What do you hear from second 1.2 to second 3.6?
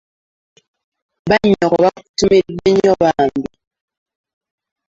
Bannyoko bakutumidde nnyo bambi.